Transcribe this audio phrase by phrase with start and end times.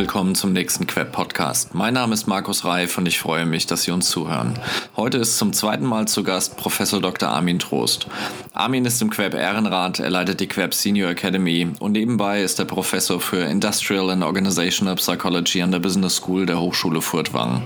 [0.00, 1.74] willkommen zum nächsten Queb-Podcast.
[1.74, 4.58] Mein Name ist Markus Reif und ich freue mich, dass Sie uns zuhören.
[4.96, 7.28] Heute ist zum zweiten Mal zu Gast Professor Dr.
[7.28, 8.06] Armin Trost.
[8.54, 12.64] Armin ist im Queb Ehrenrat, er leitet die Queb Senior Academy und nebenbei ist er
[12.64, 17.64] Professor für Industrial and Organizational Psychology an der Business School der Hochschule Furtwangen.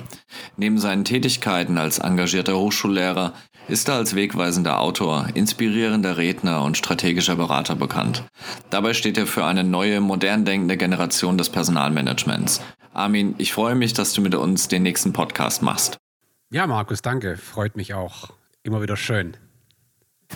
[0.57, 3.33] Neben seinen Tätigkeiten als engagierter Hochschullehrer
[3.69, 8.25] ist er als wegweisender Autor, inspirierender Redner und strategischer Berater bekannt.
[8.71, 12.61] Dabei steht er für eine neue, modern denkende Generation des Personalmanagements.
[12.93, 15.99] Armin, ich freue mich, dass du mit uns den nächsten Podcast machst.
[16.51, 17.37] Ja, Markus, danke.
[17.37, 18.31] Freut mich auch.
[18.63, 19.37] Immer wieder schön.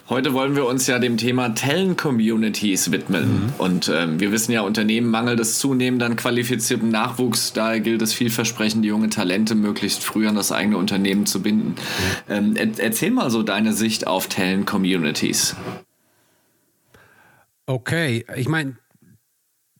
[0.09, 3.47] Heute wollen wir uns ja dem Thema Talent-Communities widmen.
[3.47, 3.53] Mhm.
[3.59, 7.53] Und ähm, wir wissen ja, Unternehmen mangelt es zunehmend an qualifiziertem Nachwuchs.
[7.53, 11.77] Daher gilt es vielversprechend, die junge Talente möglichst früh an das eigene Unternehmen zu binden.
[12.29, 12.33] Mhm.
[12.33, 15.57] Ähm, er erzähl mal so deine Sicht auf Talent-Communities.
[17.67, 18.77] Okay, ich meine,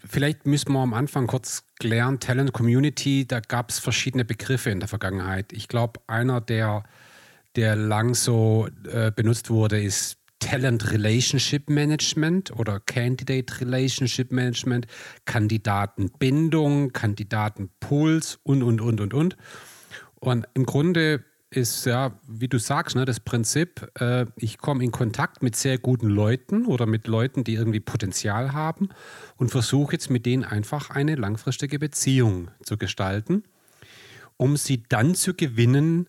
[0.05, 4.81] vielleicht müssen wir am Anfang kurz klären, Talent Community, da gab es verschiedene Begriffe in
[4.81, 5.53] der Vergangenheit.
[5.53, 6.85] Ich glaube, einer der
[7.59, 14.87] der lang so äh, benutzt wurde, ist Talent Relationship Management oder Candidate Relationship Management,
[15.25, 19.37] Kandidatenbindung, Kandidatenpuls und, und, und, und, und.
[20.21, 24.93] Und im Grunde ist ja, wie du sagst, ne, das Prinzip, äh, ich komme in
[24.93, 28.91] Kontakt mit sehr guten Leuten oder mit Leuten, die irgendwie Potenzial haben
[29.37, 33.43] und versuche jetzt mit denen einfach eine langfristige Beziehung zu gestalten,
[34.37, 36.07] um sie dann zu gewinnen,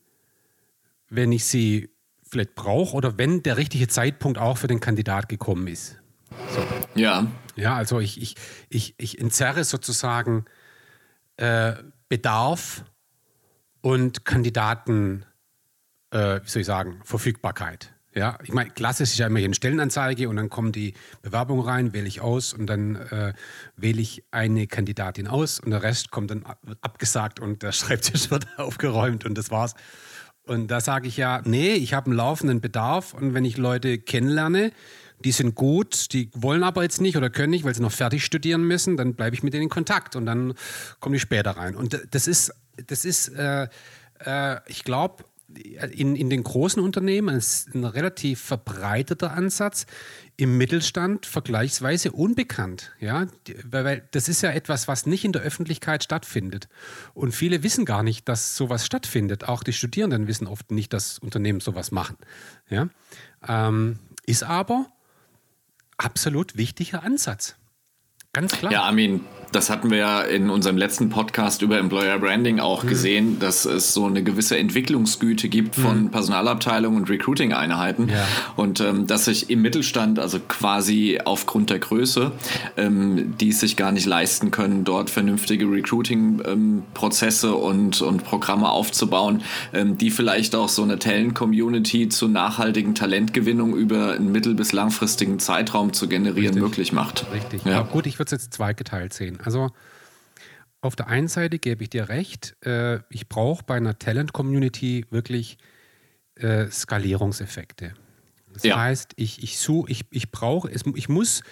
[1.09, 1.89] wenn ich sie
[2.29, 5.97] vielleicht brauche oder wenn der richtige Zeitpunkt auch für den Kandidat gekommen ist.
[6.53, 6.63] So.
[6.95, 7.27] Ja.
[7.55, 8.35] Ja, also ich, ich,
[8.69, 10.45] ich, ich entzerre sozusagen
[11.37, 11.73] äh,
[12.07, 12.85] Bedarf
[13.81, 15.25] und Kandidaten,
[16.11, 17.93] äh, wie soll ich sagen, Verfügbarkeit.
[18.15, 21.63] Ja, ich meine, klassisch ist ja immer hier eine Stellenanzeige und dann kommen die Bewerbungen
[21.63, 23.33] rein, wähle ich aus und dann äh,
[23.75, 26.43] wähle ich eine Kandidatin aus und der Rest kommt dann
[26.81, 29.75] abgesagt und der Schreibtisch wird aufgeräumt und das war's.
[30.49, 33.99] Und da sage ich ja, nee, ich habe einen laufenden Bedarf und wenn ich Leute
[33.99, 34.71] kennenlerne,
[35.23, 38.25] die sind gut, die wollen aber jetzt nicht oder können nicht, weil sie noch fertig
[38.25, 40.55] studieren müssen, dann bleibe ich mit denen in Kontakt und dann
[40.99, 41.75] komme ich später rein.
[41.75, 42.51] Und das ist,
[42.87, 43.67] das ist, äh,
[44.25, 45.23] äh, ich glaube,
[45.55, 49.85] in, in den großen Unternehmen ist ein relativ verbreiteter Ansatz,
[50.37, 52.93] im Mittelstand vergleichsweise unbekannt.
[52.99, 53.27] Ja?
[53.65, 56.69] Weil das ist ja etwas, was nicht in der Öffentlichkeit stattfindet.
[57.13, 59.49] Und viele wissen gar nicht, dass sowas stattfindet.
[59.49, 62.17] Auch die Studierenden wissen oft nicht, dass Unternehmen sowas machen.
[62.69, 62.89] Ja?
[63.47, 64.87] Ähm, ist aber
[65.97, 67.55] absolut wichtiger Ansatz.
[68.31, 68.71] Ganz klar.
[68.71, 69.21] Ja, Armin,
[69.51, 72.87] das hatten wir ja in unserem letzten Podcast über Employer Branding auch mhm.
[72.87, 76.11] gesehen, dass es so eine gewisse Entwicklungsgüte gibt von mhm.
[76.11, 78.27] Personalabteilungen und Recruiting-Einheiten ja.
[78.55, 82.31] und ähm, dass sich im Mittelstand, also quasi aufgrund der Größe,
[82.77, 88.69] ähm, die es sich gar nicht leisten können, dort vernünftige Recruiting-Prozesse ähm, und, und Programme
[88.69, 89.41] aufzubauen,
[89.73, 95.39] ähm, die vielleicht auch so eine Talent-Community zu nachhaltigen Talentgewinnung über einen mittel- bis langfristigen
[95.39, 96.61] Zeitraum zu generieren Richtig.
[96.61, 97.25] möglich macht.
[97.33, 97.63] Richtig.
[97.65, 97.81] Ja.
[97.81, 99.38] gut, ich würde es jetzt zweigeteilt sehen.
[99.43, 99.71] Also
[100.81, 105.57] auf der einen Seite gebe ich dir recht, äh, ich brauche bei einer Talent-Community wirklich
[106.35, 107.93] äh, Skalierungseffekte.
[108.53, 108.79] Das ja.
[108.79, 111.43] heißt, ich, ich, ich, ich brauche, ich muss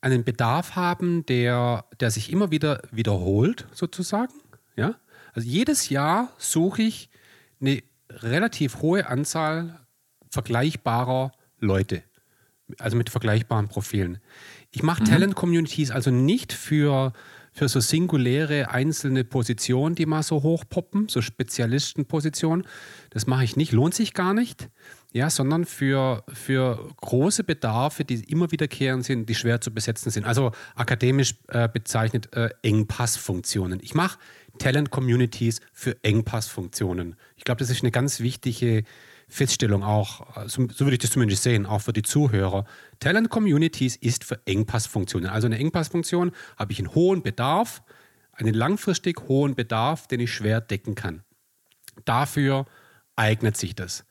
[0.00, 4.32] einen Bedarf haben, der, der sich immer wieder wiederholt, sozusagen.
[4.76, 4.94] Ja?
[5.34, 7.10] Also jedes Jahr suche ich
[7.60, 9.80] eine relativ hohe Anzahl
[10.30, 12.02] vergleichbarer Leute,
[12.78, 14.18] also mit vergleichbaren Profilen.
[14.70, 15.06] Ich mache mhm.
[15.06, 17.12] Talent-Communities also nicht für,
[17.52, 22.66] für so singuläre einzelne Positionen, die mal so hochpoppen, so Spezialistenpositionen.
[23.10, 24.68] Das mache ich nicht, lohnt sich gar nicht.
[25.12, 30.24] Ja, sondern für, für große Bedarfe, die immer wiederkehrend sind, die schwer zu besetzen sind.
[30.24, 33.80] Also akademisch äh, bezeichnet äh, Engpassfunktionen.
[33.82, 34.20] Ich mache
[34.58, 37.16] Talent-Communities für Engpassfunktionen.
[37.36, 38.84] Ich glaube, das ist eine ganz wichtige
[39.30, 42.64] Feststellung auch, so, so, würde ich das zumindest sehen, auch für die Zuhörer.
[42.98, 45.30] Talent Communities ist für Engpassfunktionen.
[45.30, 47.82] Also eine Engpassfunktion habe ich einen hohen Bedarf,
[48.32, 51.22] einen langfristig hohen Bedarf, den ich schwer decken kann.
[52.04, 52.66] Dafür
[53.16, 54.04] eignet sich das.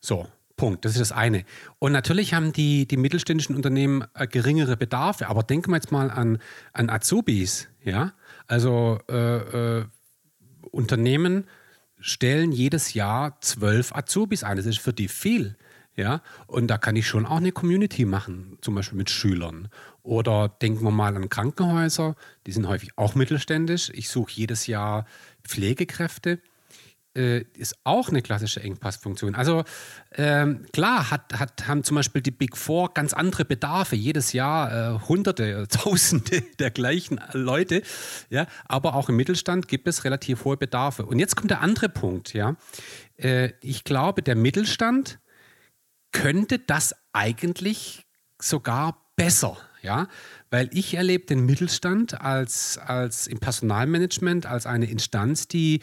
[0.00, 0.84] So, Punkt.
[0.84, 1.44] Das ist das eine.
[1.78, 6.10] Und natürlich haben die, die mittelständischen Unternehmen äh, geringere Bedarfe, aber denken wir jetzt mal
[6.10, 6.38] an,
[6.72, 7.68] an Azubis.
[7.82, 8.12] Ja?
[8.46, 9.84] Also äh, äh,
[10.70, 11.46] Unternehmen,
[12.04, 14.58] stellen jedes Jahr zwölf Azubis ein.
[14.58, 15.56] Das ist für die viel.
[15.96, 19.68] Ja, und da kann ich schon auch eine Community machen, zum Beispiel mit Schülern.
[20.02, 22.16] Oder denken wir mal an Krankenhäuser,
[22.46, 23.90] die sind häufig auch mittelständisch.
[23.94, 25.06] Ich suche jedes Jahr
[25.44, 26.40] Pflegekräfte.
[27.16, 29.34] Äh, ist auch eine klassische Engpassfunktion.
[29.34, 29.64] Also
[30.12, 33.96] ähm, klar hat, hat, haben zum Beispiel die Big Four ganz andere Bedarfe.
[33.96, 37.82] Jedes Jahr äh, Hunderte, Tausende der gleichen Leute.
[38.30, 38.46] Ja?
[38.66, 41.06] Aber auch im Mittelstand gibt es relativ hohe Bedarfe.
[41.06, 42.34] Und jetzt kommt der andere Punkt.
[42.34, 42.56] Ja?
[43.16, 45.18] Äh, ich glaube, der Mittelstand
[46.12, 48.06] könnte das eigentlich
[48.40, 49.56] sogar besser.
[49.82, 50.08] Ja,
[50.48, 55.80] weil ich erlebe den Mittelstand als, als im Personalmanagement als eine Instanz, die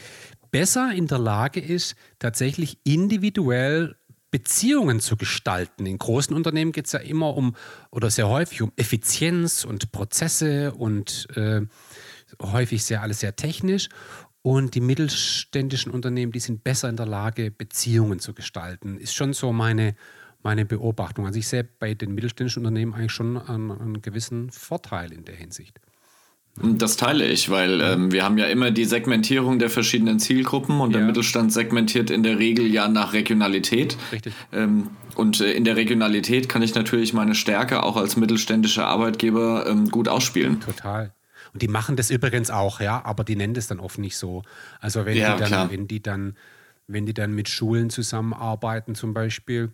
[0.52, 3.96] besser in der Lage ist, tatsächlich individuell
[4.32, 5.86] Beziehungen zu gestalten.
[5.86, 7.56] In großen Unternehmen geht es ja immer um
[7.92, 11.62] oder sehr häufig um Effizienz und Prozesse und äh,
[12.42, 13.90] häufig sehr alles sehr technisch.
[14.42, 18.98] Und die mittelständischen Unternehmen, die sind besser in der Lage, Beziehungen zu gestalten.
[18.98, 19.96] Ist schon so meine,
[20.42, 21.28] meine Beobachtung.
[21.28, 25.36] Also ich sehe bei den mittelständischen Unternehmen eigentlich schon einen, einen gewissen Vorteil in der
[25.36, 25.80] Hinsicht.
[26.58, 30.92] Das teile ich, weil ähm, wir haben ja immer die Segmentierung der verschiedenen Zielgruppen und
[30.92, 30.98] ja.
[30.98, 33.98] der Mittelstand segmentiert in der Regel ja nach Regionalität.
[34.12, 34.34] Richtig.
[34.52, 39.66] Ähm, und äh, in der Regionalität kann ich natürlich meine Stärke auch als mittelständischer Arbeitgeber
[39.68, 40.60] ähm, gut ausspielen.
[40.60, 41.14] Total.
[41.54, 44.44] Und die machen das übrigens auch, ja, aber die nennen das dann oft nicht so.
[44.80, 46.36] Also wenn ja, die dann, wenn die dann,
[46.88, 49.72] wenn die dann mit Schulen zusammenarbeiten zum Beispiel,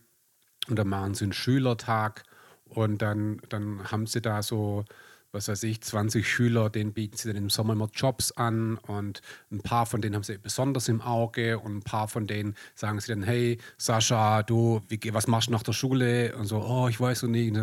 [0.70, 2.24] und dann machen sie einen Schülertag
[2.66, 4.86] und dann, dann haben sie da so
[5.32, 9.22] was weiß ich, 20 Schüler, denen bieten sie dann im Sommer immer Jobs an und
[9.52, 13.00] ein paar von denen haben sie besonders im Auge und ein paar von denen sagen
[13.00, 16.36] sie dann, hey Sascha, du, wie, was machst du nach der Schule?
[16.38, 17.56] Und so, oh, ich weiß so nicht.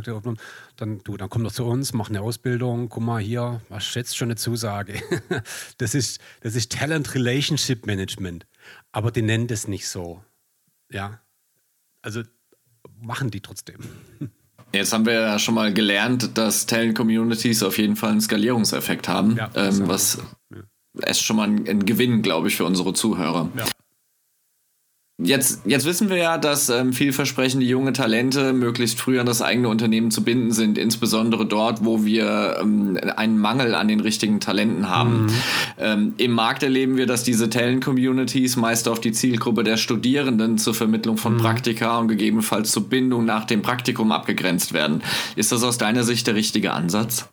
[0.76, 4.17] Dann, du, dann komm doch zu uns, mach eine Ausbildung, guck mal hier, was schätzt
[4.17, 5.00] schon eine Zusage?
[5.78, 8.46] das ist, das ist Talent Relationship Management.
[8.93, 10.22] Aber die nennen das nicht so.
[10.90, 11.20] Ja.
[12.02, 12.22] Also
[13.00, 13.81] machen die trotzdem.
[14.75, 19.09] Jetzt haben wir ja schon mal gelernt, dass Talent Communities auf jeden Fall einen Skalierungseffekt
[19.09, 20.19] haben, ja, ähm, was
[20.53, 21.09] ja.
[21.09, 23.50] ist schon mal ein, ein Gewinn, glaube ich, für unsere Zuhörer.
[23.56, 23.65] Ja.
[25.19, 29.69] Jetzt, jetzt wissen wir ja, dass ähm, vielversprechende junge Talente möglichst früh an das eigene
[29.69, 34.88] Unternehmen zu binden sind, insbesondere dort, wo wir ähm, einen Mangel an den richtigen Talenten
[34.88, 35.26] haben.
[35.26, 35.32] Mhm.
[35.78, 40.75] Ähm, Im Markt erleben wir, dass diese Talent-Communities meist auf die Zielgruppe der Studierenden zur
[40.75, 41.38] Vermittlung von mhm.
[41.38, 45.00] Praktika und gegebenenfalls zur Bindung nach dem Praktikum abgegrenzt werden.
[45.37, 47.28] Ist das aus deiner Sicht der richtige Ansatz?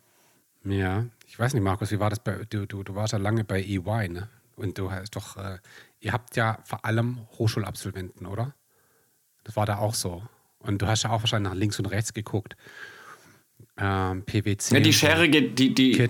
[0.64, 3.42] Ja, ich weiß nicht, Markus, wie war das bei, du, du, du warst ja lange
[3.42, 4.28] bei EY, ne?
[4.54, 5.58] Und du hast doch, äh,
[6.02, 8.54] ihr habt ja vor allem Hochschulabsolventen, oder?
[9.44, 10.22] Das war da auch so.
[10.58, 12.56] Und du hast ja auch wahrscheinlich nach links und rechts geguckt.
[13.78, 14.74] Ähm, PwC.
[14.74, 16.08] Ja, die Schere geht, die, die,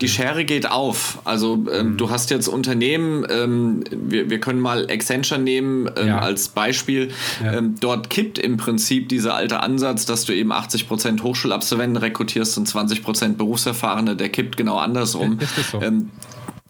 [0.00, 1.20] die Schere geht auf.
[1.24, 1.96] Also ähm, mhm.
[1.96, 6.18] du hast jetzt Unternehmen, ähm, wir, wir können mal Accenture nehmen ähm, ja.
[6.18, 7.10] als Beispiel.
[7.42, 7.54] Ja.
[7.54, 12.68] Ähm, dort kippt im Prinzip dieser alte Ansatz, dass du eben 80% Hochschulabsolventen rekrutierst und
[12.68, 15.38] 20% Berufserfahrene, der kippt genau andersrum.
[15.40, 15.80] Ist das so?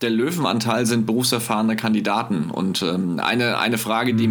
[0.01, 2.49] Der Löwenanteil sind berufserfahrene Kandidaten.
[2.51, 4.25] Und ähm, eine, eine Frage, die,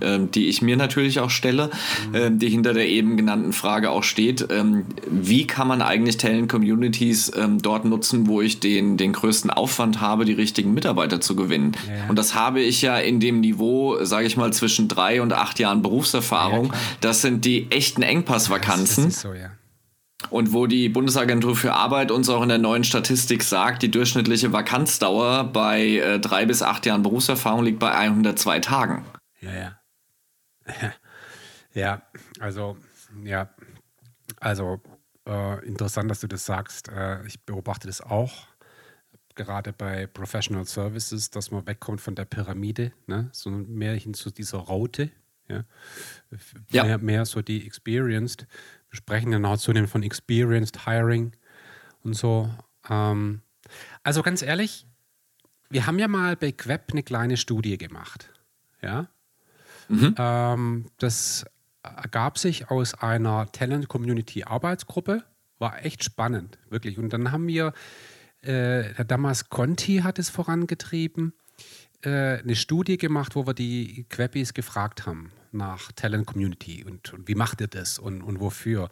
[0.00, 1.70] äh, die ich mir natürlich auch stelle,
[2.12, 7.32] äh, die hinter der eben genannten Frage auch steht, ähm, wie kann man eigentlich Talent-Communities
[7.36, 11.72] ähm, dort nutzen, wo ich den, den größten Aufwand habe, die richtigen Mitarbeiter zu gewinnen?
[11.88, 12.08] Ja.
[12.08, 15.58] Und das habe ich ja in dem Niveau, sage ich mal, zwischen drei und acht
[15.58, 16.66] Jahren Berufserfahrung.
[16.66, 19.04] Ja, das sind die echten Engpassvakanzen.
[19.04, 19.50] Das ist so, ja.
[20.30, 24.52] Und wo die Bundesagentur für Arbeit uns auch in der neuen Statistik sagt, die durchschnittliche
[24.52, 29.04] Vakanzdauer bei äh, drei bis acht Jahren Berufserfahrung liegt bei 102 Tagen.
[29.40, 29.78] Ja, ja.
[31.76, 32.02] Ja,
[32.38, 32.76] also,
[33.24, 33.50] ja,
[34.38, 34.80] also
[35.26, 36.88] äh, interessant, dass du das sagst.
[36.88, 38.46] Äh, ich beobachte das auch,
[39.34, 43.28] gerade bei Professional Services, dass man wegkommt von der Pyramide, ne?
[43.32, 45.10] sondern mehr hin zu dieser Raute.
[45.48, 45.64] Ja?
[46.70, 46.84] ja.
[46.84, 48.46] Mehr, mehr so die Experienced.
[48.94, 51.32] Wir sprechen dann auch zunehmend von Experienced Hiring
[52.04, 52.48] und so.
[52.88, 53.42] Ähm,
[54.04, 54.86] also ganz ehrlich,
[55.68, 58.30] wir haben ja mal bei Queb eine kleine Studie gemacht.
[58.82, 59.08] Ja.
[59.88, 60.14] Mhm.
[60.16, 61.44] Ähm, das
[61.82, 65.24] ergab sich aus einer Talent Community Arbeitsgruppe.
[65.58, 66.96] War echt spannend, wirklich.
[66.96, 67.72] Und dann haben wir,
[68.42, 71.32] äh, der damals Conti hat es vorangetrieben,
[72.02, 77.28] äh, eine Studie gemacht, wo wir die Quebis gefragt haben nach Talent Community und, und
[77.28, 78.88] wie macht ihr das und, und wofür.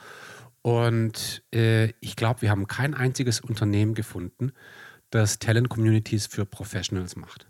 [0.63, 4.53] Und äh, ich glaube, wir haben kein einziges Unternehmen gefunden,
[5.11, 7.47] das Talent Communities für Professionals macht.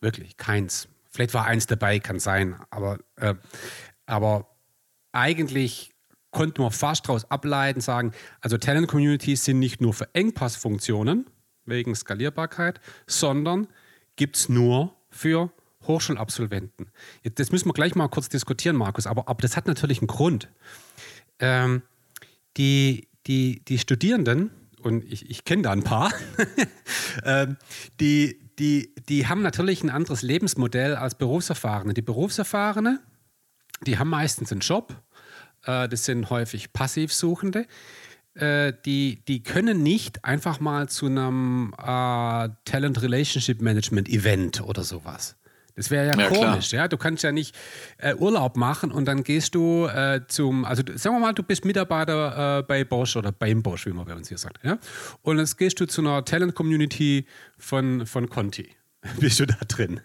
[0.00, 0.88] Wirklich, keins.
[1.10, 3.34] Vielleicht war eins dabei, kann sein, aber, äh,
[4.06, 4.48] aber
[5.12, 5.92] eigentlich
[6.30, 11.26] konnten wir fast daraus ableiten, sagen, also Talent Communities sind nicht nur für Engpassfunktionen
[11.64, 13.68] wegen Skalierbarkeit, sondern
[14.16, 15.52] gibt es nur für
[15.86, 16.90] Hochschulabsolventen.
[17.34, 20.48] Das müssen wir gleich mal kurz diskutieren, Markus, aber, aber das hat natürlich einen Grund.
[21.38, 21.82] Ähm,
[22.56, 24.50] die, die, die Studierenden,
[24.82, 26.12] und ich, ich kenne da ein paar,
[27.24, 27.56] ähm,
[28.00, 31.94] die, die, die haben natürlich ein anderes Lebensmodell als Berufserfahrene.
[31.94, 33.00] Die Berufserfahrene,
[33.86, 34.94] die haben meistens einen Job,
[35.64, 37.66] äh, das sind häufig Passivsuchende.
[38.34, 44.82] Äh, die, die können nicht einfach mal zu einem äh, Talent Relationship Management Event oder
[44.82, 45.36] sowas.
[45.76, 46.82] Das wäre ja, ja, komisch, klar.
[46.82, 46.88] ja.
[46.88, 47.56] Du kannst ja nicht
[47.98, 51.64] äh, Urlaub machen und dann gehst du äh, zum, also sagen wir mal, du bist
[51.64, 54.78] Mitarbeiter äh, bei Bosch oder beim Bosch, wie man bei uns hier sagt, ja.
[55.22, 57.26] Und jetzt gehst du zu einer Talent-Community
[57.58, 58.68] von, von Conti.
[59.18, 60.00] bist du da drin?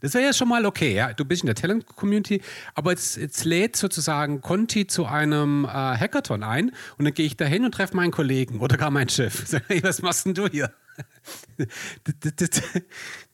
[0.00, 1.12] Das wäre ja schon mal okay, ja.
[1.12, 2.42] Du bist in der Talent-Community,
[2.74, 7.36] aber jetzt, jetzt lädt sozusagen Conti zu einem äh, Hackathon ein und dann gehe ich
[7.36, 9.42] da hin und treffe meinen Kollegen oder gar meinen Chef.
[9.46, 10.72] Sag, hey, was machst denn du hier?
[12.04, 12.62] das, das,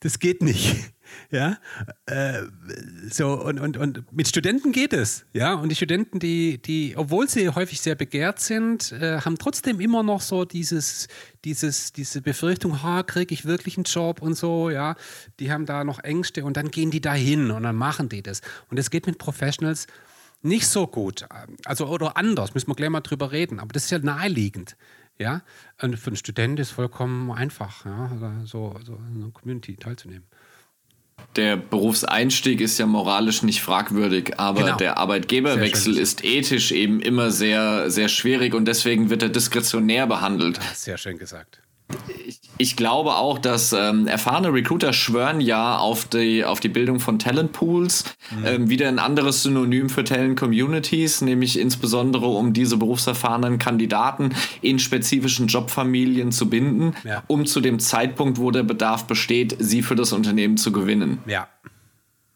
[0.00, 0.92] das geht nicht.
[1.30, 1.58] Ja,
[2.06, 2.42] äh,
[3.10, 5.24] so und, und, und mit Studenten geht es.
[5.32, 9.80] Ja, und die Studenten, die, die, obwohl sie häufig sehr begehrt sind, äh, haben trotzdem
[9.80, 11.08] immer noch so dieses,
[11.44, 14.96] dieses, diese Befürchtung, ha, kriege ich wirklich einen Job und so, ja.
[15.40, 18.22] Die haben da noch Ängste und dann gehen die da hin und dann machen die
[18.22, 18.40] das.
[18.70, 19.86] Und es geht mit Professionals
[20.42, 21.26] nicht so gut.
[21.64, 23.58] Also, oder anders, müssen wir gleich mal drüber reden.
[23.58, 24.76] Aber das ist ja naheliegend.
[25.18, 25.42] Ja,
[25.82, 28.10] und für einen Studenten ist es vollkommen einfach, ja,
[28.44, 30.24] so, so in einer Community teilzunehmen
[31.36, 34.76] der Berufseinstieg ist ja moralisch nicht fragwürdig, aber genau.
[34.76, 40.58] der Arbeitgeberwechsel ist ethisch eben immer sehr, sehr schwierig und deswegen wird er diskretionär behandelt.
[40.74, 41.60] Sehr schön gesagt.
[42.26, 47.00] Ich, ich, glaube auch, dass ähm, erfahrene Recruiter schwören ja auf die, auf die Bildung
[47.00, 48.04] von Talentpools.
[48.30, 48.46] Mhm.
[48.46, 54.78] Ähm, wieder ein anderes Synonym für Talent Communities, nämlich insbesondere um diese berufserfahrenen Kandidaten in
[54.78, 57.22] spezifischen Jobfamilien zu binden, ja.
[57.26, 61.22] um zu dem Zeitpunkt, wo der Bedarf besteht, sie für das Unternehmen zu gewinnen.
[61.26, 61.48] Ja.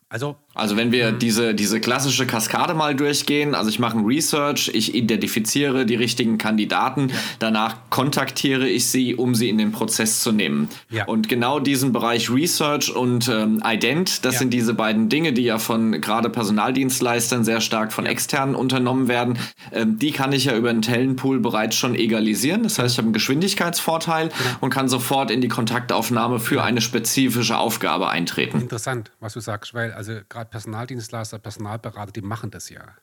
[0.08, 4.70] Also, also wenn wir diese, diese klassische Kaskade mal durchgehen, also ich mache ein Research,
[4.74, 10.30] ich identifiziere die richtigen Kandidaten, danach kontaktiere ich sie, um sie in den Prozess zu
[10.30, 10.68] nehmen.
[10.90, 11.06] Ja.
[11.06, 14.38] Und genau diesen Bereich Research und ähm, Ident, das ja.
[14.40, 19.38] sind diese beiden Dinge, die ja von gerade Personaldienstleistern sehr stark von externen unternommen werden,
[19.72, 22.62] ähm, die kann ich ja über einen Talentpool bereits schon egalisieren.
[22.64, 24.34] Das heißt, ich habe einen Geschwindigkeitsvorteil ja.
[24.60, 28.60] und kann sofort in die Kontaktaufnahme für eine spezifische Aufgabe eintreten.
[28.60, 32.96] Interessant, was du sagst, weil also gerade Personaldienstleister, Personalberater, die machen das ja.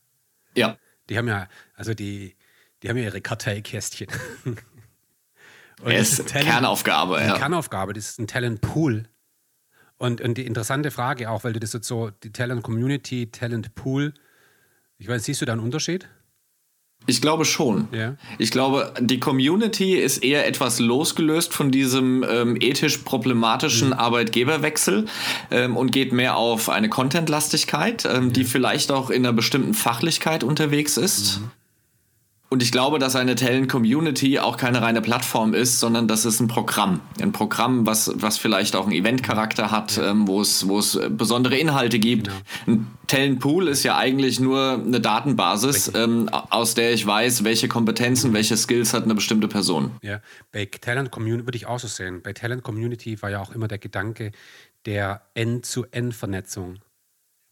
[0.55, 0.77] Ja.
[1.09, 2.35] Die haben ja, also die,
[2.81, 4.07] die haben ja ihre Karteikästchen.
[5.81, 7.37] Und es ist Talent, Kernaufgabe, ja.
[7.37, 9.05] Kernaufgabe, das ist ein Talent-Pool.
[9.97, 14.13] Und, und die interessante Frage auch, weil du das jetzt so, die Talent-Community, Talent-Pool,
[14.97, 16.09] ich weiß, siehst du da einen Unterschied?
[17.09, 17.87] Ich glaube schon.
[17.91, 18.15] Ja.
[18.37, 23.93] Ich glaube, die Community ist eher etwas losgelöst von diesem ähm, ethisch problematischen mhm.
[23.93, 25.07] Arbeitgeberwechsel
[25.49, 28.33] ähm, und geht mehr auf eine Contentlastigkeit, ähm, mhm.
[28.33, 31.39] die vielleicht auch in einer bestimmten Fachlichkeit unterwegs ist.
[31.39, 31.51] Mhm.
[32.51, 36.47] Und ich glaube, dass eine Talent-Community auch keine reine Plattform ist, sondern das ist ein
[36.47, 36.99] Programm.
[37.21, 40.09] Ein Programm, was, was vielleicht auch einen Event-Charakter hat, ja.
[40.09, 42.25] ähm, wo, es, wo es besondere Inhalte gibt.
[42.25, 42.39] Genau.
[42.79, 48.33] Ein Talent-Pool ist ja eigentlich nur eine Datenbasis, ähm, aus der ich weiß, welche Kompetenzen,
[48.33, 49.91] welche Skills hat eine bestimmte Person.
[50.01, 50.19] Ja,
[50.51, 52.23] bei Talent-Community würde ich auch so sehen.
[52.23, 54.31] Bei Talent-Community war ja auch immer der Gedanke
[54.87, 56.79] der End-zu-End-Vernetzung.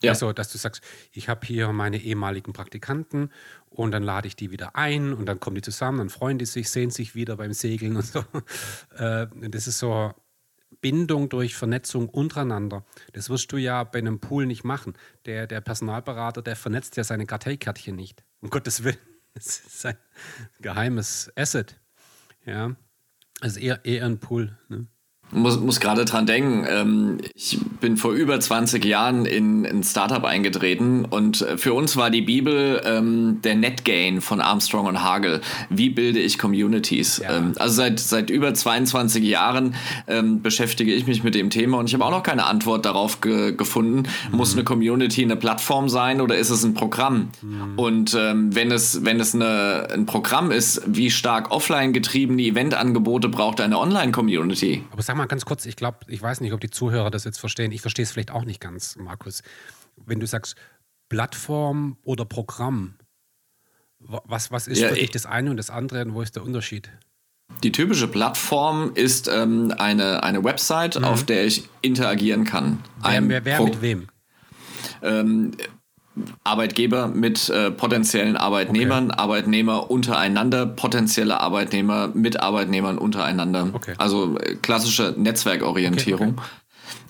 [0.02, 0.12] Ja.
[0.12, 3.30] Also, dass du sagst, ich habe hier meine ehemaligen Praktikanten
[3.70, 6.46] und dann lade ich die wieder ein und dann kommen die zusammen, dann freuen die
[6.46, 8.24] sich, sehen sich wieder beim Segeln und so.
[8.96, 10.12] Äh, das ist so
[10.80, 12.84] Bindung durch Vernetzung untereinander.
[13.12, 14.94] Das wirst du ja bei einem Pool nicht machen.
[15.24, 18.24] Der, der Personalberater, der vernetzt ja seine Karteikärtchen nicht.
[18.40, 18.96] Um Gottes Willen.
[19.34, 19.96] Das ist ein
[20.58, 21.78] geheimes Asset.
[22.44, 22.74] Ja.
[23.40, 24.58] Also eher, eher ein Pool.
[24.68, 24.88] Ne?
[25.30, 30.24] Muss, muss gerade dran denken, ähm, ich bin vor über 20 Jahren in ein Startup
[30.24, 35.40] eingetreten und für uns war die Bibel ähm, der NetGain von Armstrong und Hagel.
[35.70, 37.18] Wie bilde ich Communities?
[37.18, 37.36] Ja.
[37.36, 39.74] Ähm, also seit, seit über 22 Jahren
[40.06, 43.20] ähm, beschäftige ich mich mit dem Thema und ich habe auch noch keine Antwort darauf
[43.20, 44.04] ge gefunden.
[44.30, 44.36] Mhm.
[44.36, 47.28] Muss eine Community eine Plattform sein oder ist es ein Programm?
[47.42, 47.78] Mhm.
[47.78, 53.28] Und ähm, wenn es, wenn es eine, ein Programm ist, wie stark offline getriebene Eventangebote
[53.28, 54.84] braucht eine Online-Community?
[55.18, 57.72] Mal ganz kurz, ich glaube, ich weiß nicht, ob die Zuhörer das jetzt verstehen.
[57.72, 59.42] Ich verstehe es vielleicht auch nicht ganz, Markus.
[59.96, 60.56] Wenn du sagst
[61.08, 62.94] Plattform oder Programm,
[63.98, 66.44] was, was ist ja, für dich das eine und das andere und wo ist der
[66.44, 66.90] Unterschied?
[67.62, 71.04] Die typische Plattform ist ähm, eine, eine Website, mhm.
[71.04, 72.78] auf der ich interagieren kann.
[73.02, 74.08] Wer, wer, wer mit wem?
[75.02, 75.52] Ähm,
[76.44, 79.18] Arbeitgeber mit äh, potenziellen Arbeitnehmern, okay.
[79.18, 83.70] Arbeitnehmer untereinander, potenzielle Arbeitnehmer mit Arbeitnehmern untereinander.
[83.72, 83.94] Okay.
[83.98, 86.34] Also äh, klassische Netzwerkorientierung.
[86.36, 86.42] Okay,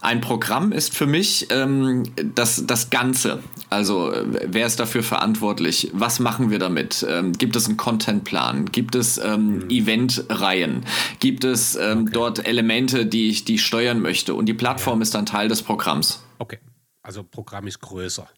[0.00, 3.42] ein Programm ist für mich ähm, das, das Ganze.
[3.68, 5.90] Also äh, wer ist dafür verantwortlich?
[5.92, 7.04] Was machen wir damit?
[7.08, 8.66] Ähm, gibt es einen Contentplan?
[8.66, 9.70] Gibt es ähm, mhm.
[9.70, 10.84] Eventreihen?
[11.18, 14.34] Gibt es ähm, dort Elemente, die ich, die ich steuern möchte?
[14.34, 15.02] Und die Plattform ja.
[15.02, 16.22] ist dann Teil des Programms.
[16.38, 16.58] Okay,
[17.02, 18.28] also Programm ist größer.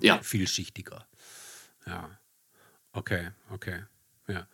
[0.00, 0.20] Ja.
[0.22, 1.06] Vielschichtiger.
[1.86, 2.10] Ja.
[2.92, 3.80] Okay, okay.
[4.28, 4.46] Ja.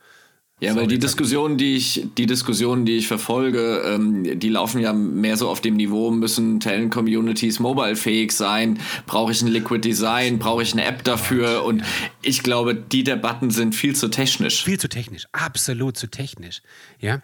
[0.63, 4.93] Ja, weil die Diskussionen, die ich, die Diskussionen, die ich verfolge, ähm, die laufen ja
[4.93, 10.63] mehr so auf dem Niveau, müssen Talent-Communities mobile-fähig sein, brauche ich ein Liquid Design, brauche
[10.63, 11.83] ich eine App dafür und
[12.23, 14.63] ich glaube, die Debatten sind viel zu technisch.
[14.63, 16.63] Viel zu technisch, absolut zu technisch.
[17.01, 17.23] Ja,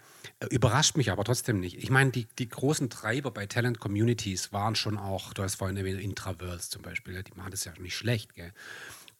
[0.49, 1.77] überrascht mich aber trotzdem nicht.
[1.77, 5.99] Ich meine, die, die großen Treiber bei Talent-Communities waren schon auch, du hast vorhin erwähnt,
[5.99, 8.53] Intraverse zum Beispiel, die machen das ja nicht schlecht, gell?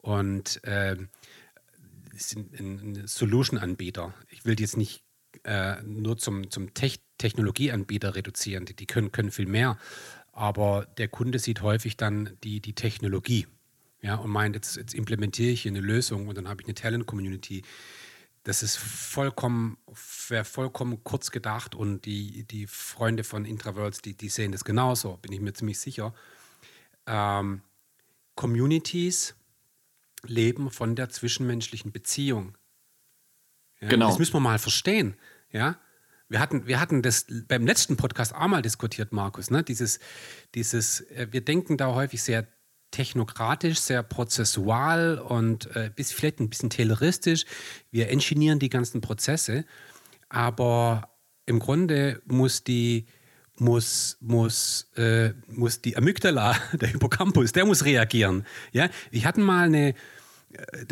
[0.00, 1.08] Und ähm,
[2.14, 4.14] sind ein Solution-Anbieter.
[4.30, 5.04] Ich will die jetzt nicht
[5.44, 9.78] äh, nur zum, zum Tech Technologieanbieter reduzieren, die, die können, können viel mehr.
[10.32, 13.46] Aber der Kunde sieht häufig dann die, die Technologie
[14.02, 16.74] ja, und meint, jetzt, jetzt implementiere ich hier eine Lösung und dann habe ich eine
[16.74, 17.62] Talent-Community.
[18.42, 19.76] Das ist vollkommen,
[20.28, 25.18] wäre vollkommen kurz gedacht und die, die Freunde von Intraverts, die, die sehen das genauso,
[25.18, 26.14] bin ich mir ziemlich sicher.
[27.06, 27.60] Ähm,
[28.36, 29.34] Communities
[30.24, 32.56] leben von der zwischenmenschlichen Beziehung.
[33.80, 34.08] Ja, genau.
[34.08, 35.16] Das müssen wir mal verstehen.
[35.50, 35.78] Ja?
[36.28, 39.50] Wir hatten, wir hatten das beim letzten Podcast auch mal diskutiert, Markus.
[39.50, 39.62] Ne?
[39.62, 39.98] Dieses,
[40.54, 42.46] dieses, äh, wir denken da häufig sehr
[42.90, 47.44] technokratisch, sehr prozessual und äh, bis, vielleicht ein bisschen tayloristisch.
[47.90, 49.64] Wir ingenieren die ganzen Prozesse,
[50.28, 51.10] aber
[51.46, 53.06] im Grunde muss die,
[53.58, 58.46] muss, muss, äh, muss die Amygdala, der Hippocampus, der muss reagieren.
[58.72, 58.88] Ja?
[59.10, 59.94] Wir hatten mal eine,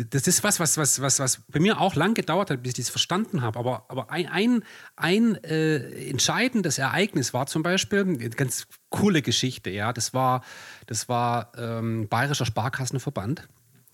[0.09, 2.85] das ist was, was, was, was, was bei mir auch lang gedauert hat, bis ich
[2.85, 3.59] das verstanden habe.
[3.59, 4.63] Aber, aber ein, ein,
[4.95, 10.43] ein äh, entscheidendes Ereignis war zum Beispiel, eine ganz coole Geschichte, ja, das war,
[10.87, 13.47] das war ähm, Bayerischer Sparkassenverband.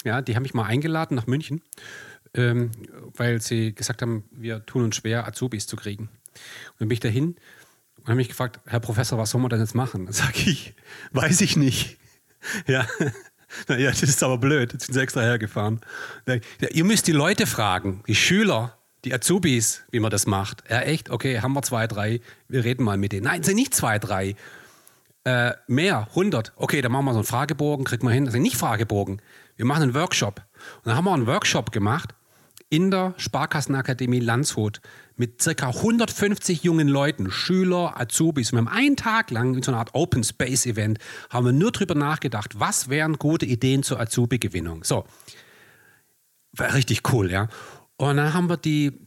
[0.04, 1.64] Ja, die haben mich mal eingeladen nach München,
[2.36, 2.70] ähm,
[3.16, 6.04] weil sie gesagt haben, wir tun uns schwer, Azubis zu kriegen.
[6.04, 7.38] Und dann bin ich dahin
[7.98, 10.06] und habe mich gefragt, Herr Professor, was soll man denn jetzt machen?
[10.06, 10.76] Dann sage ich,
[11.12, 11.98] weiß ich nicht.
[12.68, 12.86] Ja,
[13.68, 14.74] naja, das ist aber blöd.
[14.74, 15.82] Jetzt sind sie extra hergefahren.
[16.28, 16.38] Ja,
[16.70, 20.64] ihr müsst die Leute fragen, die Schüler, die Azubis, wie man das macht.
[20.70, 21.10] Ja, echt?
[21.10, 22.22] Okay, haben wir zwei, drei.
[22.48, 23.26] Wir reden mal mit denen.
[23.26, 24.36] Nein, sind nicht zwei, drei.
[25.24, 26.54] Äh, mehr, 100.
[26.56, 28.26] Okay, dann machen wir so einen Fragebogen, kriegt man hin.
[28.26, 29.22] Das sind nicht Fragebogen.
[29.56, 30.42] Wir machen einen Workshop.
[30.78, 32.14] Und dann haben wir einen Workshop gemacht
[32.76, 34.82] in der Sparkassenakademie Landshut
[35.16, 35.70] mit ca.
[35.70, 38.52] 150 jungen Leuten, Schüler, Azubis.
[38.52, 41.54] Und wir haben einen Tag lang in so einer Art Open Space Event haben wir
[41.54, 44.84] nur darüber nachgedacht, was wären gute Ideen zur Azubi-Gewinnung.
[44.84, 45.06] So,
[46.52, 47.48] war richtig cool, ja.
[47.96, 49.05] Und dann haben wir die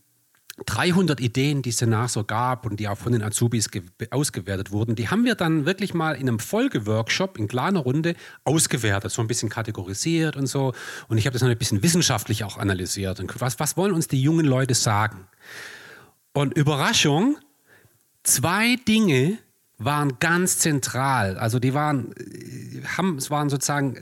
[0.66, 3.68] 300 Ideen, die es danach so gab und die auch von den Azubis
[4.10, 9.10] ausgewertet wurden, die haben wir dann wirklich mal in einem Folgeworkshop in kleiner Runde ausgewertet,
[9.10, 10.72] so ein bisschen kategorisiert und so.
[11.08, 13.20] Und ich habe das noch ein bisschen wissenschaftlich auch analysiert.
[13.20, 15.26] Und was, was wollen uns die jungen Leute sagen?
[16.32, 17.36] Und Überraschung,
[18.22, 19.38] zwei Dinge
[19.78, 21.38] waren ganz zentral.
[21.38, 23.96] Also die waren, äh, haben, es waren sozusagen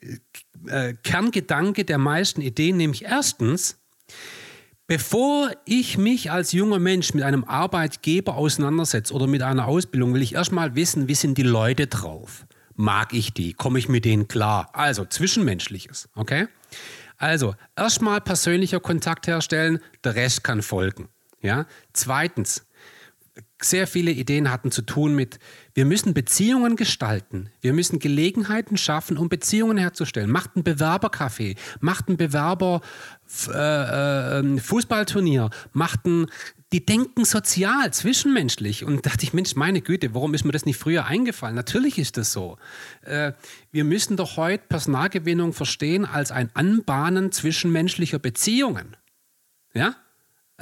[0.00, 3.78] äh, äh, Kerngedanke der meisten Ideen, nämlich erstens,
[4.92, 10.20] Bevor ich mich als junger Mensch mit einem Arbeitgeber auseinandersetze oder mit einer Ausbildung, will
[10.20, 12.44] ich erstmal wissen, wie sind die Leute drauf?
[12.74, 13.54] Mag ich die?
[13.54, 14.68] Komme ich mit denen klar?
[14.74, 16.46] Also zwischenmenschliches, okay?
[17.16, 21.08] Also erstmal persönlicher Kontakt herstellen, der Rest kann folgen.
[21.40, 21.64] Ja?
[21.94, 22.66] Zweitens,
[23.60, 25.38] sehr viele Ideen hatten zu tun mit,
[25.74, 30.30] wir müssen Beziehungen gestalten, wir müssen Gelegenheiten schaffen, um Beziehungen herzustellen.
[30.30, 32.82] Macht ein Bewerbercafé, macht ein Bewerber
[33.48, 36.26] äh, äh, Fußballturnier, macht ein
[36.72, 38.84] die denken sozial, zwischenmenschlich.
[38.84, 41.54] Und dachte ich, Mensch, meine Güte, warum ist mir das nicht früher eingefallen?
[41.54, 42.56] Natürlich ist das so.
[43.02, 43.32] Äh,
[43.70, 48.96] wir müssen doch heute Personalgewinnung verstehen als ein Anbahnen zwischenmenschlicher Beziehungen.
[49.74, 49.96] Ja?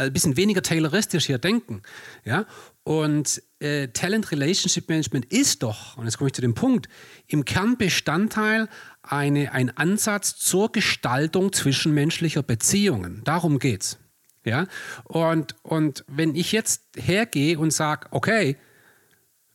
[0.00, 1.82] Ein äh, bisschen weniger tayloristisch hier denken.
[2.24, 2.46] Ja?
[2.82, 6.88] Und äh, Talent Relationship Management ist doch, und jetzt komme ich zu dem Punkt,
[7.26, 8.68] im Kern Bestandteil
[9.02, 13.22] eine, ein Ansatz zur Gestaltung zwischenmenschlicher Beziehungen.
[13.24, 13.98] Darum geht's.
[14.44, 14.66] Ja?
[15.04, 18.56] Und, und wenn ich jetzt hergehe und sage, okay,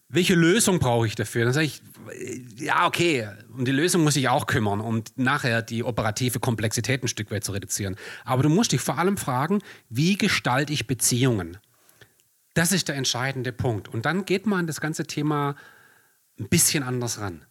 [0.08, 1.46] welche Lösung brauche ich dafür?
[1.46, 1.82] Dann sage ich,
[2.58, 7.08] ja, okay, um die Lösung muss ich auch kümmern, um nachher die operative Komplexität ein
[7.08, 7.96] Stück weit zu reduzieren.
[8.24, 11.58] Aber du musst dich vor allem fragen, wie gestalte ich Beziehungen?
[12.54, 13.88] Das ist der entscheidende Punkt.
[13.88, 15.56] Und dann geht man an das ganze Thema
[16.40, 17.46] ein bisschen anders ran.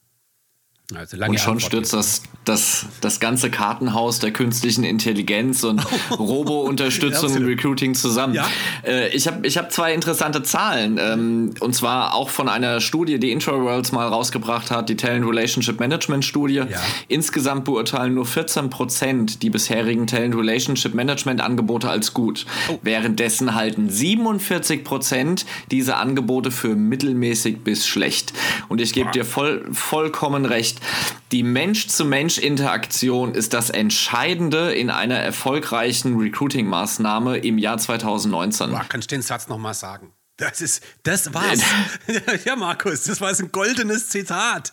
[0.94, 5.81] Also und schon stürzt das, das, das ganze Kartenhaus der künstlichen Intelligenz und.
[6.11, 8.35] Robo-Unterstützung im Recruiting zusammen.
[8.35, 8.47] Ja?
[8.87, 10.99] Äh, ich habe ich hab zwei interessante Zahlen.
[11.01, 15.81] Ähm, und zwar auch von einer Studie, die Intraworlds mal rausgebracht hat, die Talent Relationship
[15.81, 16.57] Management Studie.
[16.57, 16.66] Ja.
[17.09, 22.44] Insgesamt beurteilen nur 14 Prozent die bisherigen Talent Relationship Management Angebote als gut.
[22.68, 22.79] Oh.
[22.83, 28.35] Währenddessen halten 47 Prozent diese Angebote für mittelmäßig bis schlecht.
[28.68, 30.87] Und ich gebe dir voll, vollkommen recht recht.
[31.33, 38.71] Die Mensch-zu-Mensch-Interaktion ist das Entscheidende in einer erfolgreichen Recruiting-Maßnahme im Jahr 2019.
[38.71, 40.13] Boah, kannst du den Satz nochmal sagen?
[40.37, 41.61] Das ist, das war's.
[42.45, 44.73] ja, Markus, das war ein goldenes Zitat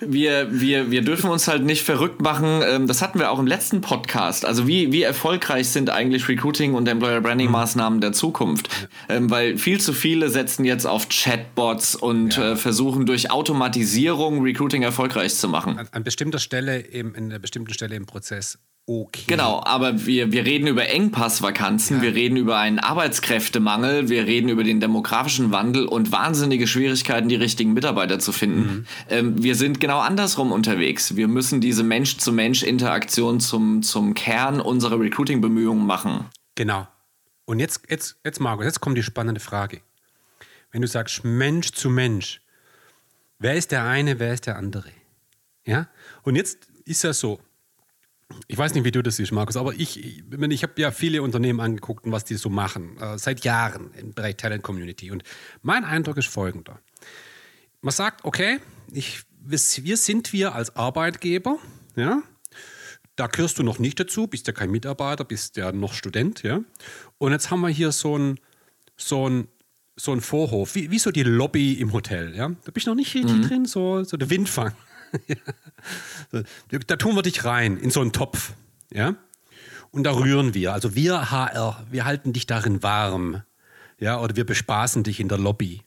[0.00, 2.62] wir, wir, wir dürfen uns halt nicht verrückt machen.
[2.66, 4.44] Ähm, das hatten wir auch im letzten Podcast.
[4.44, 8.68] Also wie, wie erfolgreich sind eigentlich Recruiting und Employer Branding Maßnahmen der Zukunft?
[9.08, 12.52] Ähm, weil viel zu viele setzen jetzt auf Chatbots und ja.
[12.52, 15.78] äh, versuchen durch Automatisierung Recruiting erfolgreich zu machen.
[15.78, 19.24] An, an bestimmter Stelle im, in einer bestimmten Stelle im Prozess okay.
[19.26, 22.02] Genau, aber wir, wir reden über Engpassvakanzen, ja.
[22.02, 27.36] wir reden über einen Arbeitskräftemangel, wir reden über den demografischen Wandel und wahnsinnige Schwierigkeiten, die
[27.36, 28.60] richtigen Mitarbeiter zu finden.
[28.60, 28.86] Mhm.
[29.08, 31.16] Ähm, wir sind genau andersrum unterwegs.
[31.16, 36.26] Wir müssen diese Mensch-zu-Mensch-Interaktion zum, zum Kern unserer Recruiting-Bemühungen machen.
[36.54, 36.86] Genau.
[37.46, 39.80] Und jetzt, jetzt, jetzt, Markus, jetzt kommt die spannende Frage.
[40.72, 42.40] Wenn du sagst Mensch zu Mensch,
[43.38, 44.90] wer ist der eine, wer ist der andere?
[45.64, 45.88] Ja?
[46.22, 47.40] Und jetzt ist ja so,
[48.46, 51.22] ich weiß nicht, wie du das siehst, Markus, aber ich, ich, ich habe ja viele
[51.22, 55.10] Unternehmen angeguckt und was die so machen, äh, seit Jahren im Bereich Talent Community.
[55.10, 55.22] Und
[55.62, 56.80] mein Eindruck ist folgender.
[57.80, 58.60] Man sagt, okay,
[58.92, 61.58] ich, wir sind wir als Arbeitgeber,
[61.96, 62.22] ja,
[63.16, 66.60] da gehörst du noch nicht dazu, bist ja kein Mitarbeiter, bist ja noch Student, ja.
[67.18, 68.40] Und jetzt haben wir hier so ein,
[68.96, 69.48] so ein,
[69.96, 72.48] so ein Vorhof, wie, wie so die Lobby im Hotel, ja.
[72.64, 73.42] Da bist du noch nicht richtig mhm.
[73.42, 74.72] drin, so, so der Windfang.
[76.86, 78.52] Da tun wir dich rein in so einen Topf,
[78.92, 79.16] ja.
[79.90, 80.72] Und da rühren wir.
[80.72, 83.42] Also wir HR, wir halten dich darin warm,
[84.00, 85.82] ja, oder wir bespaßen dich in der Lobby.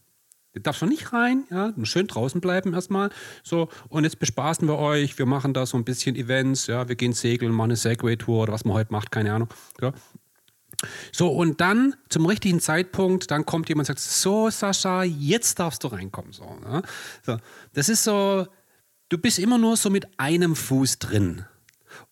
[0.53, 3.09] Du darfst noch nicht rein, ja, schön draußen bleiben erstmal.
[3.43, 6.95] So, und jetzt bespaßen wir euch, wir machen da so ein bisschen Events, ja, wir
[6.95, 9.49] gehen segeln, machen eine Segway-Tour oder was man heute macht, keine Ahnung.
[9.81, 9.93] Ja.
[11.11, 15.83] So, und dann zum richtigen Zeitpunkt, dann kommt jemand und sagt: So, Sascha, jetzt darfst
[15.83, 16.33] du reinkommen.
[16.33, 16.81] So, ja.
[17.23, 17.37] so,
[17.73, 18.47] das ist so,
[19.09, 21.45] du bist immer nur so mit einem Fuß drin.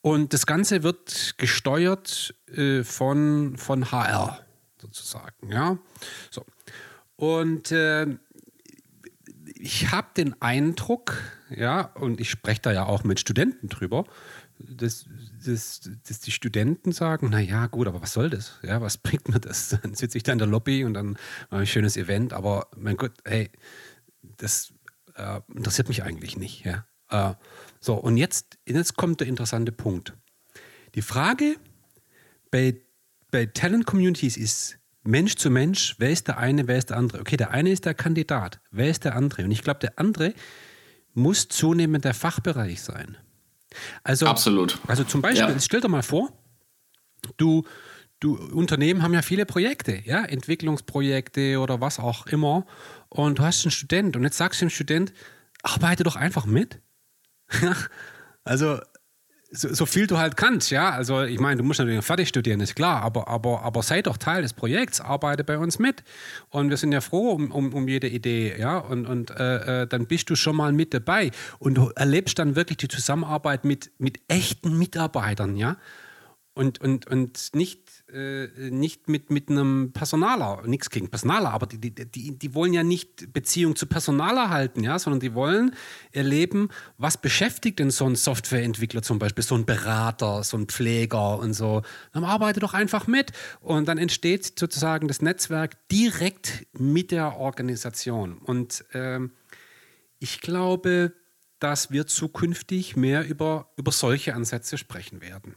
[0.01, 4.45] Und das Ganze wird gesteuert äh, von, von HR
[4.79, 5.51] sozusagen.
[5.51, 5.77] Ja?
[6.29, 6.45] So.
[7.15, 8.07] Und äh,
[9.57, 11.17] ich habe den Eindruck,
[11.49, 14.05] ja, und ich spreche da ja auch mit Studenten drüber,
[14.59, 15.05] dass,
[15.45, 18.59] dass, dass die Studenten sagen, naja, gut, aber was soll das?
[18.63, 19.69] Ja, was bringt mir das?
[19.81, 21.17] Dann sitze ich da in der Lobby und dann
[21.49, 23.49] mache ich ein schönes Event, aber mein Gott, hey,
[24.37, 24.73] das
[25.15, 26.85] äh, interessiert mich eigentlich nicht, ja.
[27.09, 27.35] Äh,
[27.79, 30.13] so, und jetzt, jetzt kommt der interessante Punkt.
[30.95, 31.57] Die Frage
[32.51, 32.81] bei,
[33.31, 37.21] bei Talent Communities ist Mensch zu Mensch, wer ist der eine, wer ist der andere?
[37.21, 39.43] Okay, der eine ist der Kandidat, wer ist der andere?
[39.43, 40.33] Und ich glaube, der andere
[41.13, 43.17] muss zunehmend der Fachbereich sein.
[44.03, 44.79] Also, Absolut.
[44.87, 45.59] Also zum Beispiel, ja.
[45.59, 46.31] stell dir mal vor,
[47.37, 47.65] du,
[48.19, 52.65] du, Unternehmen haben ja viele Projekte, ja, Entwicklungsprojekte oder was auch immer.
[53.09, 55.13] Und du hast einen Student und jetzt sagst du dem Student,
[55.63, 56.79] arbeite doch einfach mit.
[58.43, 58.79] also
[59.51, 60.89] so, so, viel du halt kannst, ja.
[60.89, 64.17] Also ich meine, du musst natürlich fertig studieren, ist klar, aber, aber, aber sei doch
[64.17, 66.03] Teil des Projekts, arbeite bei uns mit.
[66.49, 68.77] Und wir sind ja froh um, um, um jede Idee, ja.
[68.77, 72.55] Und, und äh, äh dann bist du schon mal mit dabei und du erlebst dann
[72.55, 75.77] wirklich die Zusammenarbeit mit, mit echten Mitarbeitern, ja.
[76.55, 81.79] Und, und, und nicht äh, nicht mit, mit einem Personaler, nichts gegen Personaler, aber die,
[81.79, 85.75] die, die, die wollen ja nicht Beziehung zu Personaler halten, ja, sondern die wollen
[86.11, 91.39] erleben, was beschäftigt denn so ein Softwareentwickler zum Beispiel, so ein Berater, so ein Pfleger
[91.39, 91.81] und so.
[92.13, 98.37] Dann arbeite doch einfach mit und dann entsteht sozusagen das Netzwerk direkt mit der Organisation.
[98.37, 99.31] Und ähm,
[100.19, 101.11] ich glaube,
[101.59, 105.55] dass wir zukünftig mehr über, über solche Ansätze sprechen werden.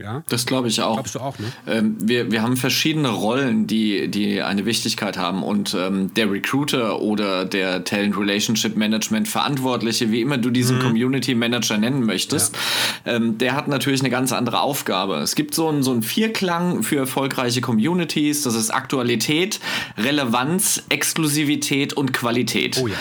[0.00, 0.22] Ja?
[0.28, 0.94] Das glaube ich auch.
[0.94, 1.52] Glaubst du auch, ne?
[1.66, 5.42] Ähm, wir, wir haben verschiedene Rollen, die, die eine Wichtigkeit haben.
[5.42, 10.82] Und ähm, der Recruiter oder der Talent Relationship Management Verantwortliche, wie immer du diesen mhm.
[10.82, 12.56] Community Manager nennen möchtest,
[13.04, 13.14] ja.
[13.14, 15.16] ähm, der hat natürlich eine ganz andere Aufgabe.
[15.16, 18.42] Es gibt so einen, so einen Vierklang für erfolgreiche Communities.
[18.42, 19.60] Das ist Aktualität,
[19.96, 22.80] Relevanz, Exklusivität und Qualität.
[22.82, 22.96] Oh ja.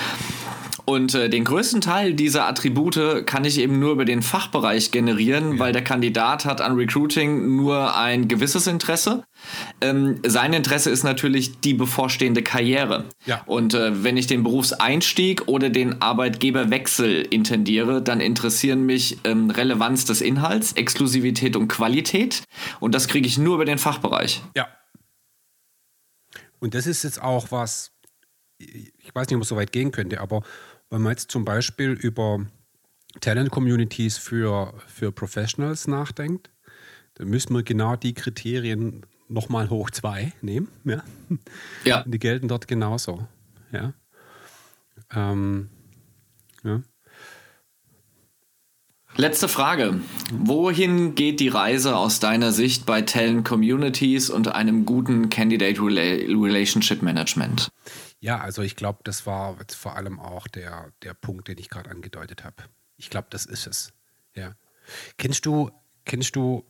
[0.89, 5.54] Und äh, den größten Teil dieser Attribute kann ich eben nur über den Fachbereich generieren,
[5.54, 5.60] ja.
[5.60, 9.23] weil der Kandidat hat an Recruiting nur ein gewisses Interesse.
[9.82, 13.06] Ähm, sein Interesse ist natürlich die bevorstehende Karriere.
[13.28, 13.43] Ja.
[13.45, 20.06] Und äh, wenn ich den Berufseinstieg oder den Arbeitgeberwechsel intendiere, dann interessieren mich ähm, Relevanz
[20.06, 22.41] des Inhalts, Exklusivität und Qualität.
[22.80, 24.41] Und das kriege ich nur über den Fachbereich.
[24.56, 24.67] Ja.
[26.58, 27.91] Und das ist jetzt auch was,
[28.58, 30.41] ich weiß nicht, ob es so weit gehen könnte, aber
[30.89, 32.45] wenn man jetzt zum Beispiel über
[33.21, 36.49] Talent-Communities für, für Professionals nachdenkt,
[37.15, 40.69] dann müssen wir genau die Kriterien nochmal hoch zwei nehmen.
[40.86, 41.04] Ja.
[41.84, 42.04] ja.
[42.08, 43.28] Die gelten dort genauso.
[43.71, 43.93] Ja.
[45.13, 45.69] Ähm,
[46.63, 46.82] ja.
[49.15, 49.99] Letzte Frage.
[50.32, 57.02] Wohin geht die Reise aus deiner Sicht bei Talent Communities und einem guten Candidate Relationship
[57.02, 57.69] Management?
[58.20, 61.70] Ja, also ich glaube, das war jetzt vor allem auch der, der Punkt, den ich
[61.70, 62.56] gerade angedeutet habe.
[62.98, 63.94] Ich glaube, das ist es.
[64.36, 64.56] Ja.
[65.18, 65.72] Kennst du,
[66.06, 66.66] kennst du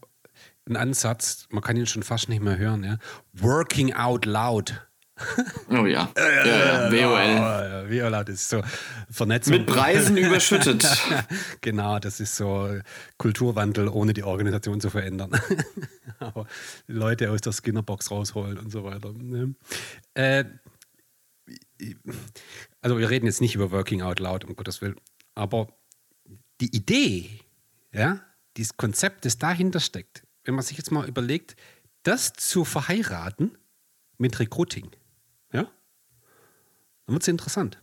[0.66, 2.98] einen Ansatz, man kann ihn schon fast nicht mehr hören, ja?
[3.34, 4.86] Working out loud.
[5.70, 6.10] Oh ja.
[6.16, 7.90] ja, ja, WOL.
[7.90, 8.62] WOL laut ist so
[9.10, 9.54] Vernetzung.
[9.54, 10.88] Mit Preisen überschüttet.
[11.62, 12.80] genau, das ist so
[13.18, 15.32] Kulturwandel, ohne die Organisation zu verändern.
[16.20, 16.48] Aber
[16.88, 19.12] Leute aus der Skinnerbox rausholen und so weiter.
[19.12, 19.56] Ne?
[20.14, 20.46] Äh,
[22.82, 25.00] also wir reden jetzt nicht über Working Out Loud, um Gottes Willen,
[25.36, 25.68] aber
[26.62, 27.30] die Idee,
[27.94, 28.22] ja,
[28.58, 31.56] dieses Konzept, das dahinter steckt, wenn man sich jetzt mal überlegt,
[32.04, 33.58] das zu verheiraten
[34.18, 34.89] mit Recruiting,
[35.54, 35.63] ja,
[37.06, 37.82] dann wird es interessant.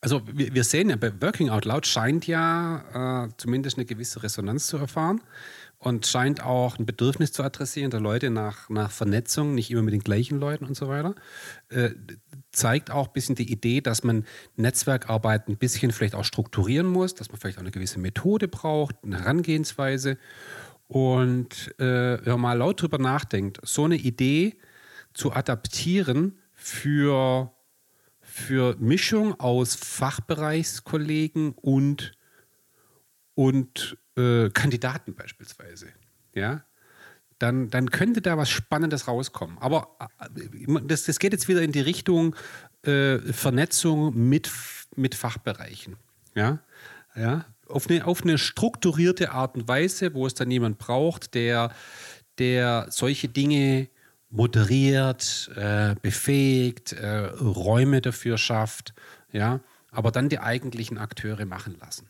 [0.00, 4.22] Also wir, wir, sehen ja, bei Working Out Loud scheint ja äh, zumindest eine gewisse
[4.22, 5.20] Resonanz zu erfahren
[5.84, 9.92] und scheint auch ein Bedürfnis zu adressieren der Leute nach, nach Vernetzung, nicht immer mit
[9.92, 11.14] den gleichen Leuten und so weiter.
[11.68, 11.90] Äh,
[12.52, 14.24] zeigt auch ein bisschen die Idee, dass man
[14.56, 18.96] Netzwerkarbeit ein bisschen vielleicht auch strukturieren muss, dass man vielleicht auch eine gewisse Methode braucht,
[19.02, 20.16] eine Herangehensweise.
[20.88, 24.56] Und äh, wenn man mal laut drüber nachdenkt, so eine Idee
[25.12, 27.52] zu adaptieren für,
[28.20, 32.12] für Mischung aus Fachbereichskollegen und,
[33.34, 35.88] und äh, Kandidaten beispielsweise,
[36.34, 36.64] ja,
[37.38, 39.58] dann, dann könnte da was Spannendes rauskommen.
[39.58, 42.36] Aber äh, das, das geht jetzt wieder in die Richtung
[42.82, 44.50] äh, Vernetzung mit,
[44.96, 45.96] mit Fachbereichen.
[46.34, 46.60] Ja,
[47.16, 51.72] ja, auf eine, auf eine strukturierte Art und Weise, wo es dann jemand braucht, der,
[52.38, 53.88] der solche Dinge
[54.30, 58.94] moderiert, äh, befähigt, äh, Räume dafür schafft,
[59.32, 62.08] ja, aber dann die eigentlichen Akteure machen lassen.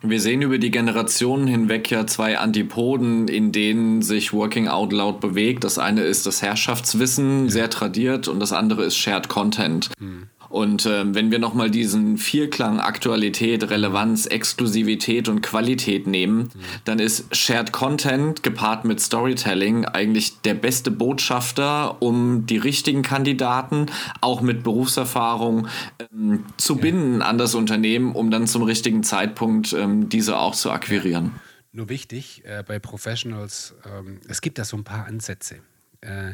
[0.00, 5.20] Wir sehen über die Generationen hinweg ja zwei Antipoden, in denen sich Working Out Loud
[5.20, 5.64] bewegt.
[5.64, 9.90] Das eine ist das Herrschaftswissen, sehr tradiert, und das andere ist Shared Content.
[9.98, 10.28] Mhm.
[10.48, 16.50] Und äh, wenn wir nochmal diesen Vierklang Aktualität, Relevanz, Exklusivität und Qualität nehmen, mhm.
[16.84, 23.86] dann ist Shared Content gepaart mit Storytelling eigentlich der beste Botschafter, um die richtigen Kandidaten
[24.20, 25.68] auch mit Berufserfahrung
[26.12, 26.80] ähm, zu ja.
[26.80, 31.32] binden an das Unternehmen, um dann zum richtigen Zeitpunkt ähm, diese auch zu akquirieren.
[31.72, 35.56] Nur wichtig äh, bei Professionals, ähm, es gibt da so ein paar Ansätze.
[36.00, 36.30] Äh,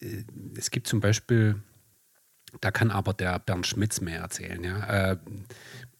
[0.00, 0.24] äh
[0.56, 1.56] es gibt zum Beispiel
[2.60, 4.62] da kann aber der Bernd Schmitz mehr erzählen.
[4.62, 5.10] Ja?
[5.12, 5.16] Äh,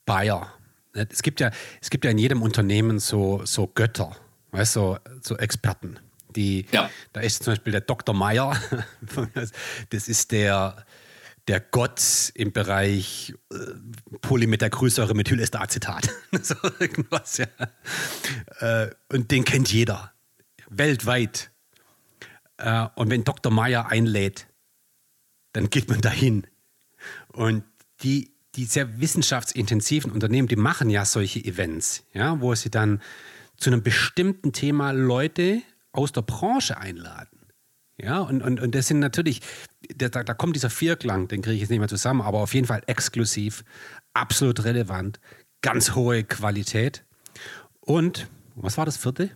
[0.04, 0.52] Bayer.
[0.94, 4.16] Ne, es gibt, ja, es gibt ja in jedem Unternehmen so, so Götter,
[4.52, 5.98] weißt, so, so Experten.
[6.34, 6.90] Die, ja.
[7.12, 8.14] Da ist zum Beispiel der Dr.
[8.14, 8.56] Meyer,
[9.90, 10.84] das ist der,
[11.46, 12.02] der Gott
[12.34, 13.56] im Bereich äh,
[14.20, 16.10] Polymetacrylsäure Methylacetat.
[16.42, 17.46] so irgendwas, ja.
[18.60, 20.12] Äh, und den kennt jeder.
[20.68, 21.50] Weltweit.
[22.58, 23.50] Äh, und wenn Dr.
[23.50, 24.47] Meyer einlädt,
[25.52, 26.46] dann geht man dahin.
[27.28, 27.64] Und
[28.02, 33.00] die, die sehr wissenschaftsintensiven Unternehmen, die machen ja solche Events, ja, wo sie dann
[33.56, 37.38] zu einem bestimmten Thema Leute aus der Branche einladen.
[38.00, 39.40] Ja, und, und, und das sind natürlich,
[39.96, 42.68] da, da kommt dieser Vierklang, den kriege ich jetzt nicht mehr zusammen, aber auf jeden
[42.68, 43.64] Fall exklusiv,
[44.14, 45.18] absolut relevant,
[45.62, 47.04] ganz hohe Qualität.
[47.80, 49.30] Und, was war das vierte?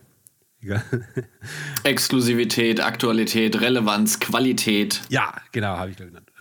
[1.83, 5.01] Exklusivität, Aktualität, Relevanz, Qualität.
[5.09, 6.31] Ja, genau, habe ich genannt.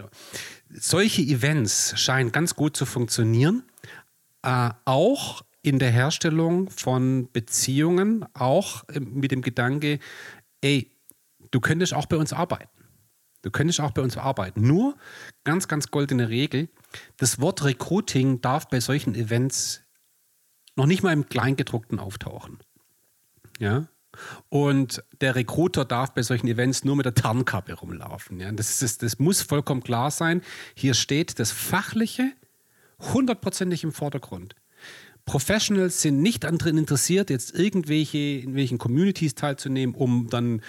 [0.70, 3.64] Solche Events scheinen ganz gut zu funktionieren,
[4.42, 10.00] äh, auch in der Herstellung von Beziehungen, auch mit dem Gedanke,
[10.60, 10.90] ey,
[11.50, 12.68] du könntest auch bei uns arbeiten.
[13.42, 14.66] Du könntest auch bei uns arbeiten.
[14.66, 14.96] Nur,
[15.44, 16.68] ganz, ganz goldene Regel,
[17.16, 19.82] das Wort Recruiting darf bei solchen Events
[20.76, 22.58] noch nicht mal im Kleingedruckten auftauchen.
[23.58, 23.88] Ja,
[24.48, 28.40] und der Recruiter darf bei solchen Events nur mit der Tarnkappe rumlaufen.
[28.40, 28.52] Ja?
[28.52, 30.42] Das, ist, das muss vollkommen klar sein.
[30.74, 32.32] Hier steht das Fachliche
[33.00, 34.54] hundertprozentig im Vordergrund.
[35.24, 40.62] Professionals sind nicht daran interessiert, jetzt irgendwelche in welchen Communities teilzunehmen, um dann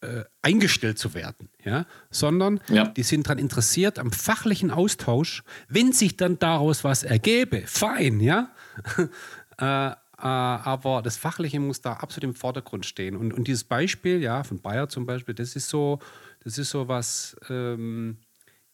[0.00, 1.86] äh, eingestellt zu werden, ja?
[2.10, 2.86] sondern ja.
[2.86, 5.42] die sind daran interessiert am fachlichen Austausch.
[5.68, 8.50] Wenn sich dann daraus was ergebe, fein, ja.
[9.58, 13.16] äh, äh, aber das Fachliche muss da absolut im Vordergrund stehen.
[13.16, 15.98] Und, und dieses Beispiel, ja, von Bayer zum Beispiel, das ist so,
[16.42, 18.18] das ist so was, ähm,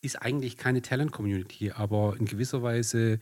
[0.00, 3.18] ist eigentlich keine Talent-Community, aber in gewisser Weise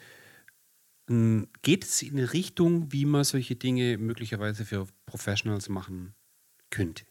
[1.08, 6.14] ähm, geht es in eine Richtung, wie man solche Dinge möglicherweise für Professionals machen
[6.70, 7.04] könnte.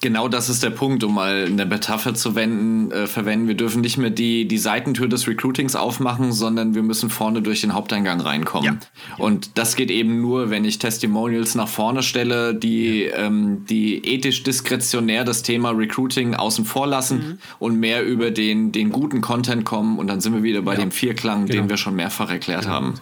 [0.00, 3.46] Genau das ist der Punkt, um mal eine Metapher zu wenden, äh, verwenden.
[3.46, 7.60] Wir dürfen nicht mehr die, die Seitentür des Recruitings aufmachen, sondern wir müssen vorne durch
[7.60, 8.80] den Haupteingang reinkommen.
[8.80, 9.24] Ja.
[9.24, 13.16] Und das geht eben nur, wenn ich Testimonials nach vorne stelle, die, ja.
[13.18, 17.38] ähm, die ethisch diskretionär das Thema Recruiting außen vor lassen mhm.
[17.58, 19.98] und mehr über den, den guten Content kommen.
[19.98, 20.80] Und dann sind wir wieder bei ja.
[20.80, 21.62] dem Vierklang, genau.
[21.62, 22.74] den wir schon mehrfach erklärt genau.
[22.74, 22.94] haben.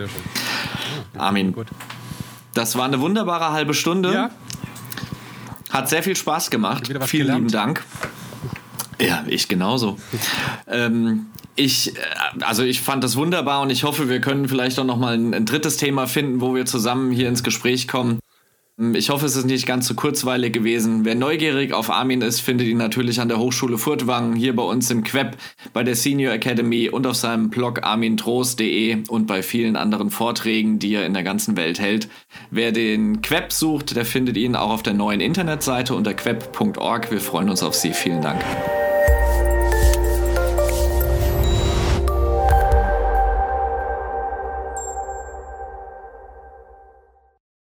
[1.16, 1.52] Armin.
[1.52, 1.68] Gut.
[2.54, 4.12] Das war eine wunderbare halbe Stunde.
[4.12, 4.30] Ja.
[5.70, 6.86] Hat sehr viel Spaß gemacht.
[6.86, 7.38] Vielen gelernt.
[7.40, 7.84] lieben Dank.
[9.00, 9.96] Ja, ich genauso.
[10.66, 12.00] ähm, ich, äh,
[12.42, 15.34] also ich fand das wunderbar und ich hoffe, wir können vielleicht auch noch mal ein,
[15.34, 18.19] ein drittes Thema finden, wo wir zusammen hier ins Gespräch kommen.
[18.94, 21.04] Ich hoffe, es ist nicht ganz so kurzweilig gewesen.
[21.04, 24.90] Wer neugierig auf Armin ist, findet ihn natürlich an der Hochschule Furtwangen, hier bei uns
[24.90, 25.36] im Queb,
[25.74, 30.94] bei der Senior Academy und auf seinem Blog armintrost.de und bei vielen anderen Vorträgen, die
[30.94, 32.08] er in der ganzen Welt hält.
[32.50, 37.10] Wer den Queb sucht, der findet ihn auch auf der neuen Internetseite unter queb.org.
[37.10, 37.92] Wir freuen uns auf Sie.
[37.92, 38.42] Vielen Dank.